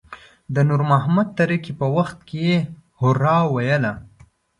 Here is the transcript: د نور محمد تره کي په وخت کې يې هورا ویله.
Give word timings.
د 0.53 0.55
نور 0.69 0.81
محمد 0.91 1.27
تره 1.37 1.57
کي 1.63 1.71
په 1.79 1.87
وخت 1.97 2.17
کې 2.27 2.39
يې 2.47 2.57
هورا 2.99 3.37
ویله. 3.53 3.93